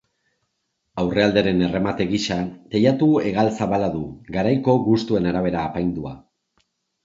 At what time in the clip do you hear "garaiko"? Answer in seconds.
4.39-4.79